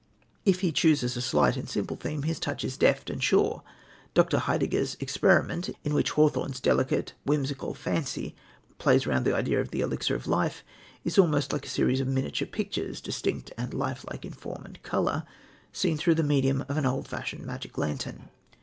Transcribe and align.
If 0.45 0.61
he 0.61 0.71
chooses 0.71 1.15
a 1.15 1.21
slight 1.21 1.55
and 1.55 1.69
simple 1.69 1.95
theme, 1.95 2.23
his 2.23 2.39
touch 2.39 2.63
is 2.63 2.75
deft 2.75 3.11
and 3.11 3.21
sure. 3.23 3.61
Dr. 4.15 4.39
Heidegger's 4.39 4.97
Experiment, 4.99 5.69
in 5.83 5.93
which 5.93 6.09
Hawthorne's 6.09 6.59
delicate, 6.59 7.13
whimsical 7.23 7.75
fancy 7.75 8.35
plays 8.79 9.05
round 9.05 9.25
the 9.27 9.35
idea 9.35 9.61
of 9.61 9.69
the 9.69 9.81
elixir 9.81 10.15
of 10.15 10.25
life, 10.25 10.63
is 11.03 11.19
almost 11.19 11.53
like 11.53 11.67
a 11.67 11.69
series 11.69 11.99
of 12.01 12.07
miniature 12.07 12.47
pictures, 12.47 12.99
distinct 12.99 13.53
and 13.59 13.75
lifelike 13.75 14.25
in 14.25 14.33
form 14.33 14.65
and 14.65 14.81
colour, 14.81 15.23
seen 15.71 15.97
through 15.97 16.15
the 16.15 16.23
medium 16.23 16.65
of 16.67 16.77
an 16.77 16.85
old 16.87 17.07
fashioned 17.07 17.45
magic 17.45 17.77
lantern. 17.77 18.29